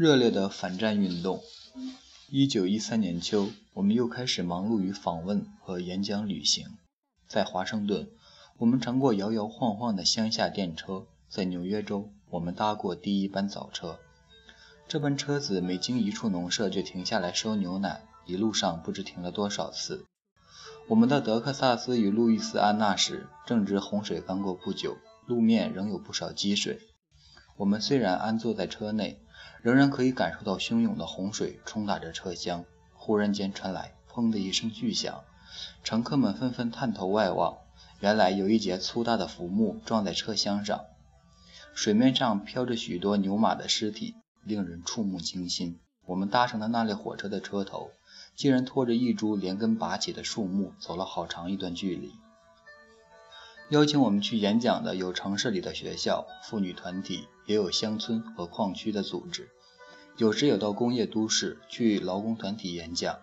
[0.00, 1.42] 热烈的反战运动。
[2.30, 6.64] 一九一三年秋，我们又开始忙碌于访问和演讲旅行。
[7.28, 8.08] 在华盛顿，
[8.56, 13.98] 我们乘过摇摇晃晃的乡下电车；在纽约州，我们搭过第一班早车。
[14.88, 20.06] 这班车子每经一处农舍就停下来收牛奶，一路上不知停了多少次。
[20.88, 26.78] 我们到德克萨斯与路易斯安那时，正值洪水刚过不久，路面仍有不少积水。
[27.58, 29.20] 我们虽然安坐在车内，
[29.62, 32.64] 仍然可以感受到汹涌的洪水冲打着车厢。
[32.92, 35.24] 忽然间传来“砰”的一声巨响，
[35.82, 37.58] 乘客们纷纷探头外望，
[38.00, 40.84] 原来有一节粗大的浮木撞在车厢上，
[41.74, 45.80] 水面上飘着许多牛马的尸体，令人触目惊心。
[46.06, 47.90] 我们搭乘的那列火车的车头，
[48.34, 52.12] 竟然拖着一株连根拔起的树木走了好长一段距离。
[53.70, 59.48] 邀请我们去演讲的有城市里的学校、妇女团体，也有乡村和矿区的组织，
[60.16, 63.20] 有时有到工业都市去劳工团体演讲。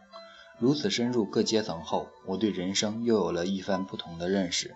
[0.58, 4.74] 如此深入各阶层后，我对人生又有了一番不同的认识，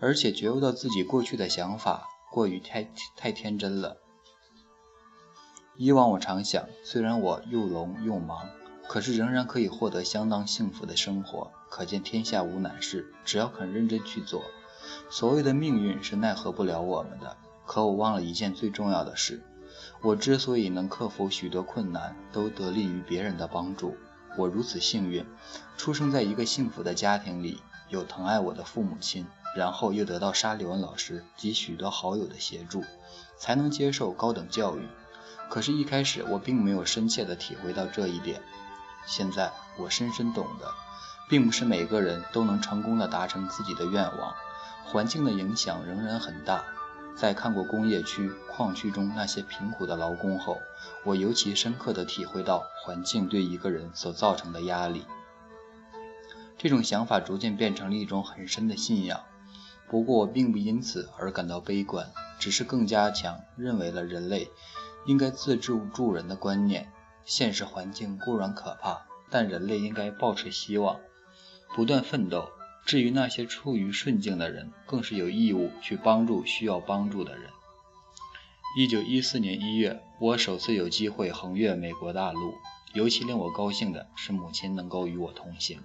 [0.00, 3.98] 而且觉悟到自己过去的想法过于太太天真了。
[5.76, 8.48] 以往我常想，虽然我又聋又盲。
[8.88, 14.42] 可是仍然可以获得相当幸福的生活，可见天下无难事，只要肯认真去做。
[15.10, 17.36] 所谓的命运是奈何不了我们的。
[17.64, 19.42] 可我忘了一件最重要的事：
[20.02, 23.96] 我之所以能克服许多困难，都得力于别人的帮助。
[24.36, 25.24] 我如此幸运，
[25.76, 32.82] 出生在一个幸福的家庭里，有疼爱我的父母亲，然后又得到沙利文老师及许多好友的协助，
[33.38, 34.88] 才能接受高等教育。
[35.48, 38.42] 可是，一开始我并没有深切地体会到这一点。
[39.06, 40.72] 现在我深深懂得，
[41.28, 44.34] 并不是每个人都能成功的达成自己的愿望，
[44.84, 46.64] 环境的影响仍然很大。
[47.14, 50.58] 在看过工业区、矿区中那些贫苦的劳工后，
[51.04, 55.04] 我尤其深刻的体会到环境对一个人所造成的压力。
[56.56, 59.20] 这种想法逐渐变成了一种很深的信仰。
[59.90, 64.50] 不过我并不因此而感到悲观，只是更加强认为了人类
[65.04, 66.90] 应该自助助人的观念。
[67.24, 71.00] 现实环境固然可怕，但人类应该保持希望，
[71.74, 72.50] 不断奋斗。
[72.84, 77.48] 至于那些处于顺境的人，更是有义务去帮助需要帮助的人。
[78.76, 82.54] 一九一四年一月，我首次有机会横越美国大陆，
[82.92, 85.80] 尤其令我高兴的是母亲能够与我同行，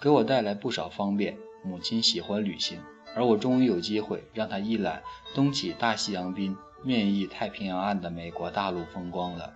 [0.00, 1.38] 给我带来不少方便。
[1.64, 2.80] 母亲喜欢旅行，
[3.14, 5.02] 而我终于有机会让她一览
[5.34, 9.54] 东起大西洋滨、面依太平洋岸的美国大陆风光了。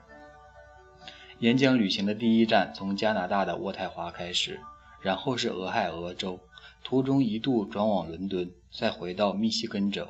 [1.42, 4.60] 演讲旅行的第一站从加拿大的渥太华开始，
[5.00, 6.38] 然后是俄亥俄州，
[6.84, 10.06] 途中一度转往伦敦，再回到密西根州，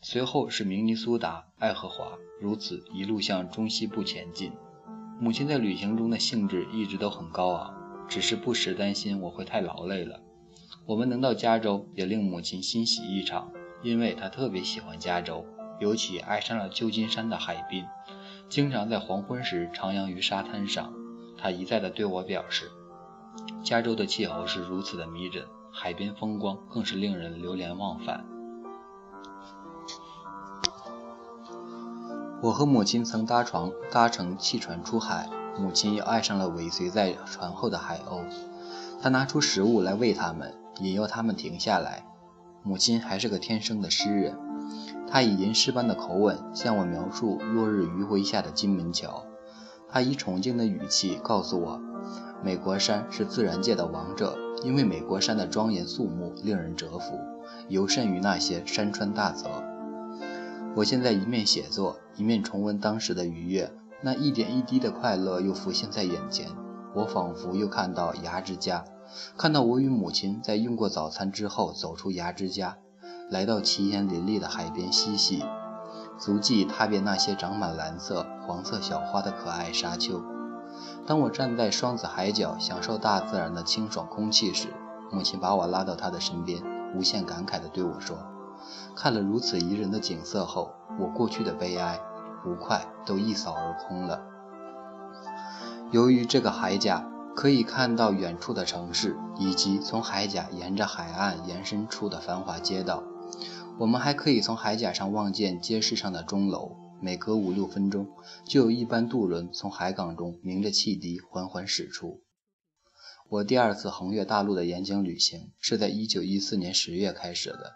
[0.00, 4.52] 随后是明尼苏达、爱荷华，如此一路向中西部前进。
[5.18, 7.74] 母亲在旅行中的兴致一直都很高昂，
[8.08, 10.20] 只是不时担心我会太劳累了。
[10.86, 13.50] 我们能到加州，也令母亲欣喜异常，
[13.82, 15.44] 因为她特别喜欢加州，
[15.80, 17.84] 尤其爱上了旧金山的海滨。
[18.50, 20.92] 经常在黄昏时徜徉于沙滩上，
[21.38, 22.68] 他一再地对我表示，
[23.62, 28.24] 加州的气候是如此的迷人，海边风光更是令人流连忘返。
[32.42, 38.24] 我和母亲曾搭船搭乘汽船出海，母亲又爱上了尾随在船后的海鸥，
[39.00, 42.04] 她拿出食物来喂它们，引诱它们停下来。
[42.64, 44.36] 母亲还是个天生的诗人。
[45.10, 49.24] 他以吟诗般的口吻向我描述落日余晖下的金门桥。
[49.88, 51.80] 他以崇敬的语气告诉我，
[52.44, 57.18] 美国山是自然界的王者，因为美国山的庄严肃穆令人折服，
[57.68, 59.48] 尤甚于那些山川大泽。
[60.76, 63.72] 我现在一面写作，一面重温当时的愉悦，
[64.02, 66.46] 那一点一滴的快乐又浮现在眼前。
[66.94, 68.84] 我仿佛又看到牙之家，
[69.36, 72.78] 看到我与母亲在用过早餐之后走出牙之家。
[73.30, 75.44] 来到奇岩林立的海边嬉戏，
[76.18, 80.20] 足迹踏遍那些长满蓝色、黄色小花的可爱沙丘。
[81.06, 84.74] 当我站在双子海角，享受大自然的清爽空气时，
[85.12, 86.60] 母亲把我拉到她的身边，
[86.96, 88.18] 无限感慨地对我说
[88.96, 92.00] ：“看了如此宜人的景色后，我过去的悲哀、
[92.42, 94.20] 不快都一扫而空了。
[95.92, 97.06] 由于这个海甲
[97.36, 103.04] 可以看到远处的城市，以及从海甲沿着海岸延伸出的繁华街道。”
[103.78, 108.08] 我们还可以从海甲上望见街市上的钟楼，每隔五六分钟
[108.44, 112.22] 就有一班渡轮从海港中鸣着汽笛缓缓驶出。
[113.28, 117.74] 我第二次横越大陆的演讲旅行是在1914年10月开始的，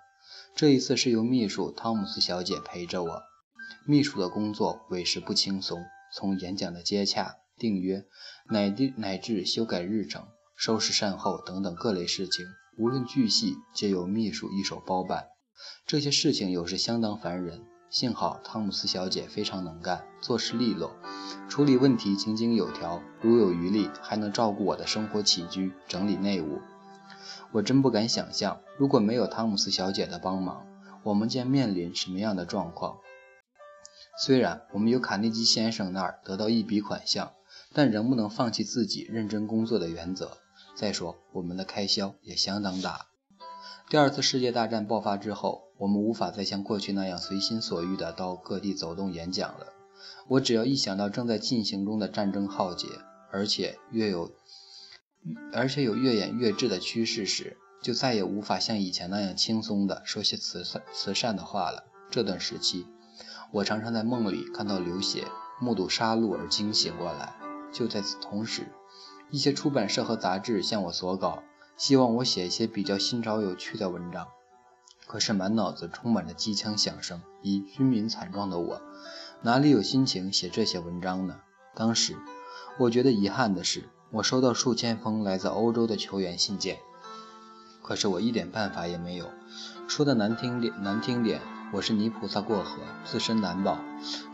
[0.54, 3.22] 这一次是由秘书汤姆斯小姐陪着我。
[3.86, 5.84] 秘书的工作委实不轻松，
[6.14, 8.04] 从演讲的接洽、订约，
[8.50, 10.26] 乃至乃至修改日程、
[10.56, 12.44] 收拾善后等等各类事情，
[12.78, 15.33] 无论巨细，皆由秘书一手包办。
[15.86, 17.62] 这些事情有时相当烦人。
[17.90, 20.96] 幸好汤姆斯小姐非常能干，做事利落，
[21.48, 23.00] 处理问题井井有条。
[23.20, 26.60] 如有余力，还能照顾我的生活起居，整理内务。
[27.52, 30.66] 我真不敢想象，如果没有汤姆斯小姐的帮忙，
[31.04, 32.98] 我们将面临什么样的状况。
[34.18, 37.32] 虽然我们由卡内基先生那儿得到一笔款项，
[37.72, 40.38] 但仍不能放弃自己认真工作的原则。
[40.74, 43.06] 再说，我们的开销也相当大。
[43.90, 49.74] 第二次世界大战爆发之后，我们无法再像过去那样随心所欲地到各地走动演讲了。
[50.26, 52.88] 我只要一想到正在进行中的战争浩劫，
[53.30, 54.32] 而且越有，
[55.52, 61.84] 而且有越演越志的趋势时，就再也无法像以前那样轻松地说些慈善慈善的话了。
[62.10, 62.86] 这段时期，
[63.52, 65.26] 我常常在梦里看到流血，
[65.60, 67.34] 目睹杀戮而惊醒过来。
[67.70, 68.66] 就在此同时，
[69.30, 71.42] 一些出版社和杂志向我索稿。
[71.76, 74.28] 希望我写一些比较新潮有趣的文章，
[75.06, 78.80] 可是满脑子充满着机枪响声，以军民惨状的我，
[79.42, 81.40] 哪里有心情写这些文章呢？
[81.74, 82.16] 当时，
[82.78, 86.78] 我觉得遗憾的是，我收到数千封来自欧洲的球员信件，
[87.82, 89.28] 可是我一点办法也没有。
[89.88, 91.40] 说的难听点，难听点，
[91.72, 93.78] 我是泥菩萨过河，自身难保，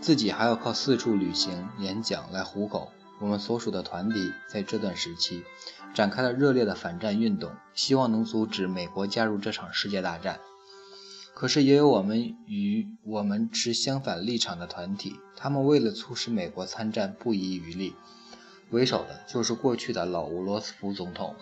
[0.00, 2.92] 自己还要靠四处旅行、演讲来糊口。
[3.20, 5.44] 我们所属的团体在这段时期
[5.94, 10.40] 展开了热烈的反战运动，希望能阻止美国加入这场世界大战。
[11.34, 17.94] 可是也有我们与我们持相反立场的团体，他们为了促使美国参战不遗余力。
[18.70, 21.34] 为首的就是过去的老乌罗斯福总统。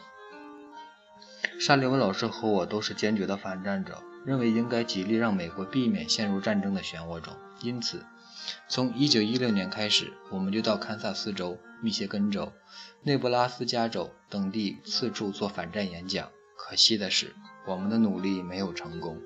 [1.60, 7.34] 沙利文老师和我都是坚决的反战者，认为应该极力让美国避免陷入战争的漩涡中。
[7.60, 8.04] 因此，
[8.68, 11.58] 从1916年开始，我们就到堪萨斯州。
[11.80, 12.52] 密歇根州、
[13.04, 16.28] 内布拉斯加州等地四处做反战演讲。
[16.56, 17.36] 可惜的是，
[17.68, 19.16] 我们的努力没有成功。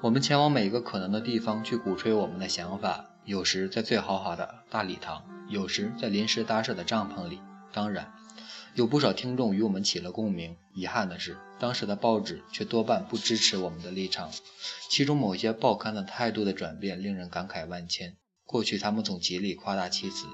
[0.00, 7.40] 我们前往每一个可能的地方去鼓吹我们的想法，有时在最豪华的大礼堂，有时在临时搭设的帐篷里。
[7.72, 8.12] 当然，
[8.74, 10.56] 有不少听众与我们起了共鸣。
[10.74, 14.30] 遗憾的是，当时的报纸却多半不支持我们的立场，
[14.88, 18.16] 其中某些报刊的态度的转变令人感慨万千。
[18.46, 20.26] 过去他们总极力夸大其词。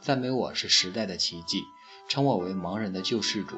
[0.00, 1.62] 赞美我是时代的奇迹，
[2.08, 3.56] 称我为盲人的救世主。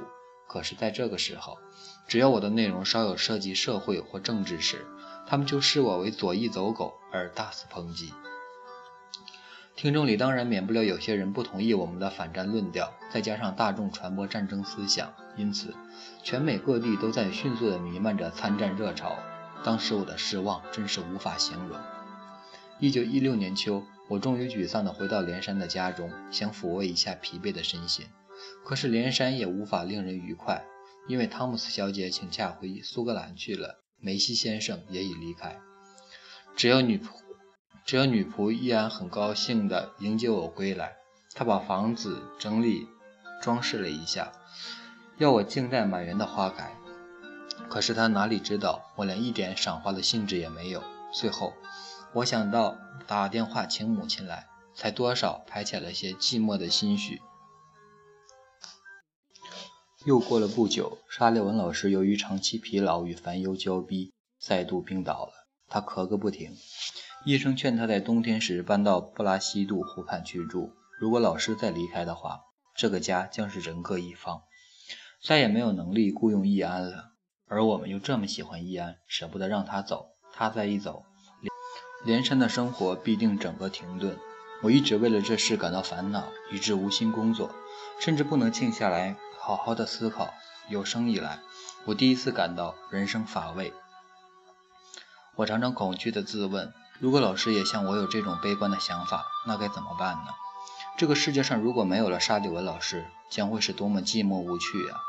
[0.49, 1.59] 可是，在这个时候，
[2.07, 4.87] 只要我的内容稍有涉及社会或政治时，
[5.27, 8.13] 他们就视我为左翼走狗而大肆抨击。
[9.77, 15.75] 听众里当然免不了有些人不同意我们的反战论调，再加上大众传播战争思想，因此
[16.23, 19.17] 全美各地都在迅速地弥漫着参战热潮。
[19.65, 21.79] 当时我的失望真是无法形容。
[22.79, 23.85] 一九一六年秋。
[24.07, 28.05] 我终于沮丧地回到连山的家中，想抚慰一下疲惫的身心。
[28.63, 30.63] 可是连山也无法令人愉快，
[31.09, 35.57] 因为汤姆斯小姐请假回苏格兰去了，梅西先生也已离开。
[36.55, 37.07] 只有女仆，
[37.85, 40.97] 只有女仆依然很高兴地迎接我归来。
[41.35, 42.87] 她把房子整理
[43.43, 44.33] 装饰了一下，
[45.19, 46.75] 要我静待满园的花开。
[47.69, 50.83] 可是她哪里知道，我连一点赏花的兴致也没有。
[51.13, 51.53] 最后。
[52.15, 52.79] 我想到
[53.09, 57.21] 打电话请母亲来，才多少排遣了些寂寞的心绪。
[60.05, 65.33] 又过了不久，沙利文老师由于长期疲劳与烦忧交逼，再度病倒了。
[65.67, 66.57] 他咳个不停，
[67.25, 70.75] 医生劝他在冬天时搬到布拉西杜湖畔去住。
[71.01, 72.41] 如果老师再离开的话，
[72.77, 74.43] 这个家将是人各一方，
[75.23, 77.13] 再也没有能力雇佣易安了。
[77.49, 80.11] 而我们又这么喜欢易安，舍不得让他走。
[80.35, 81.05] 他再一走，
[82.05, 84.19] 连山的生活必定整个停顿。
[84.63, 87.55] 我一直为了这事感到烦恼，以致无心工作，
[88.01, 90.35] 甚至不能静下来好好的思考。
[90.69, 91.39] 有生以来，
[91.87, 93.73] 我第一次感到人生乏味。
[95.37, 100.33] 我常常恐惧地自问：如果老师也像我有这种悲观的想法，那该怎么办呢？
[100.97, 105.01] 这个世界上如果没有了沙利文老师，将会是多么寂寞无趣啊！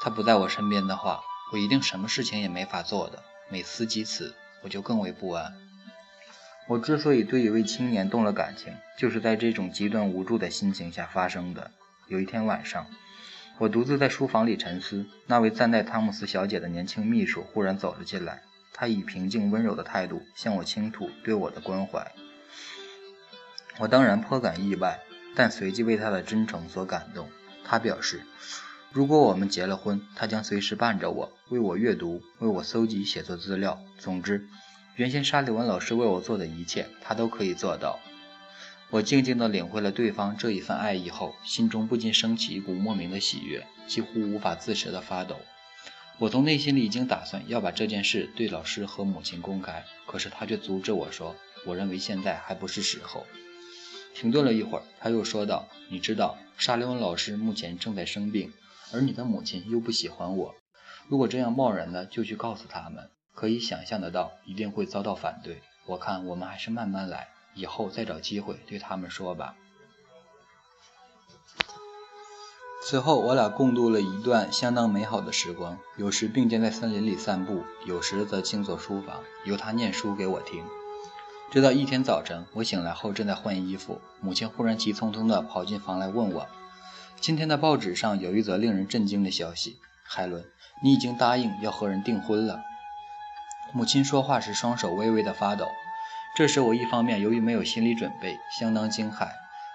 [0.00, 1.20] 他不在我身边的话，
[1.52, 3.22] 我一定什么事情也没法做的。
[3.50, 5.52] 每思及此，我就更为不安。
[6.66, 11.70] 我之所以对一位青年动了感情，就是在这种极端无助的心情下发生的。
[12.06, 12.86] 有一天晚上，
[13.58, 22.12] 我独自在书房里沉思，那位暂代汤姆斯小姐的年轻秘书忽然走了进来，他以平静温柔的态度向我倾吐对我的关怀。
[23.78, 25.00] 我当然颇感意外，
[25.34, 27.28] 但随即为他的真诚所感动。
[27.64, 28.22] 他表示，
[28.92, 33.80] 如果我们结了婚，他将随时伴着我，为我阅读，为我搜集写作资料。
[33.98, 34.48] 总之。
[34.96, 38.00] 原先沙利文老师为我做的一切，他都可以做到。
[38.90, 45.36] 我静静地领会了对方这一份爱意后，心中不禁升起一股莫名的喜悦，几乎无法自持的发抖。
[46.20, 53.24] 我从内心里已经打算要把这件事对老师和母亲公开，可是他却阻止我说：“我认为现在还不是时候。”
[54.14, 58.52] 停顿了一会儿，他又说道：“你知道，沙利文老师目前正在生病，
[58.92, 60.56] 而你的母亲又不喜欢我。
[61.06, 65.62] 如果这样贸然的就去告诉他们，可以想象得到，一定会遭到反对。
[65.86, 69.54] 我看我们还是慢慢来，以后再找机会对他们说吧。”
[72.90, 80.64] 此后，我俩共度了一段相当美好的时光，有时并肩在森林里散步，有时则静坐书房，由他念书给我听。
[81.50, 86.46] 直到一天早晨，我醒来后正在换衣服，母亲忽然急匆匆地跑进房来问我
[87.20, 90.42] ：“今天的报纸上有一则令人震惊的消息，海伦，
[90.82, 92.58] 你已经答应要和人订婚了。”
[93.74, 95.66] 母亲说话时双手微微的发抖。
[96.34, 99.26] 这时我一方面由于没有心理准备，相当惊骇；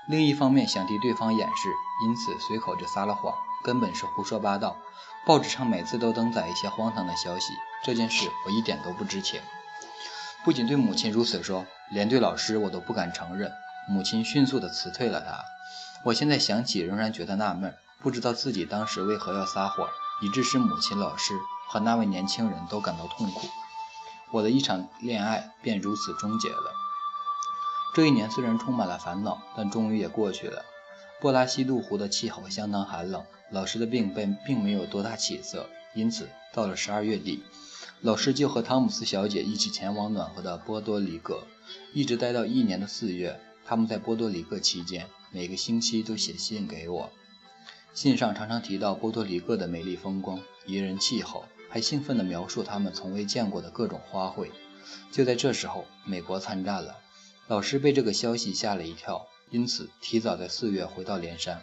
[0.08, 1.70] 另一方面想替对方掩饰，
[2.06, 3.34] 因此随口就撒了谎，
[3.64, 4.76] 根本是胡说八道。
[5.26, 9.40] 报纸上每次都登载一些荒唐的消息，这件事我一点都不知情。
[10.44, 13.50] 不仅对母亲如此说，连对老师我都不敢承认。
[13.88, 15.46] 母亲迅速地辞退了他。
[16.04, 19.88] 我现在想起，仍然觉得纳闷，不知道自己当时为何要撒谎，
[20.22, 21.34] 以致使母亲、老师
[21.70, 23.48] 和那位年轻人都感到痛苦。
[24.32, 26.83] 我的一场恋爱便如此终结了。
[27.94, 30.66] 这一年虽然充满了烦恼，但终于也过去了。
[31.22, 37.44] 波拉西杜湖的气候相当寒冷，老师的病并并没有多大起色，因此到了十二月底。
[38.02, 41.44] 老师就和汤姆斯小姐一起前往暖和的波多黎各，
[41.94, 43.40] 一直待到一年的四月。
[43.66, 47.10] 他们在波多黎各期间，每个星期都写信给我，
[47.94, 54.50] 信上常常提到波多黎各的美丽风光、宜人气候，还兴奋地描述他们从未见过的各种花卉。
[55.14, 56.98] 就在这时候，美国参战了，
[57.48, 61.62] 老师被这个消息吓了一跳，因此提早在四月回到连山。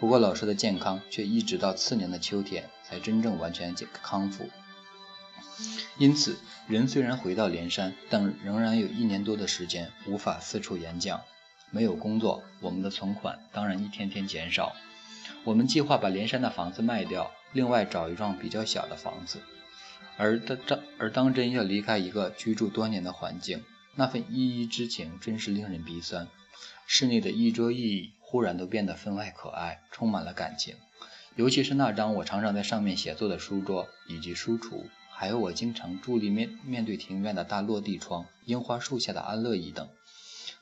[0.00, 4.48] 不过，老师的健康却一直到次年的秋天才真正完全康复。
[5.98, 11.20] 因此，人虽然回到连山，但仍然有一年多的时间无法四处演讲。
[11.70, 14.74] 没有工作，我们的存款当然一天天减少。
[15.44, 19.40] 我们计划把连山的房子卖掉，另外找一幢比较小的房子。
[20.16, 23.62] 而当而当真要离开一个居住多年的环境，
[23.98, 26.28] 那份依依之情真是令人鼻酸。
[26.86, 30.76] 室内的一桌一椅忽然都变得分外可爱，充满了感情。
[31.34, 34.84] 尤其是那张我常常在上面写作的书桌以及书橱。
[35.10, 39.88] 还有我经常伫立面面对庭院的大落地窗、樱花树下的安乐椅等，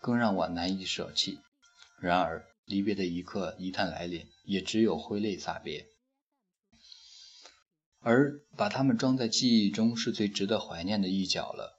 [0.00, 1.38] 更让我难以舍弃。
[2.00, 5.84] 然而离别的一刻一旦来临，也只有挥泪洒别。
[8.00, 11.75] 而把它们装在记忆中是最值得怀念的一角了。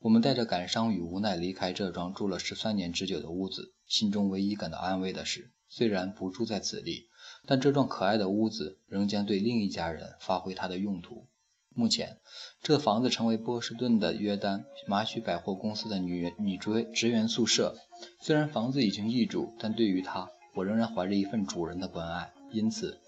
[0.00, 7.08] 我们带着感伤与无奈离开这幢住了十三年之久的屋子，心中唯一感到安慰的是，虽然不住在此地，
[7.46, 11.26] 但这幢可爱的屋子仍将对另一家人发挥它的用途。
[11.74, 12.18] 目前，
[12.62, 17.76] 这房子成为波士顿的约丹马许百货公司的女女职职员宿舍。
[18.20, 22.32] 虽然房子已经易主，但对于它，我仍然怀着一份主人的关爱。
[22.52, 23.00] 因此，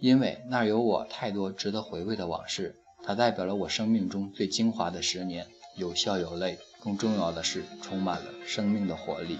[0.00, 5.46] 因为那儿有我太多值得回味的往事，它代表了我生命中最精华的十年，
[5.76, 9.38] 有笑有泪，更重要的是充满了生命的活力。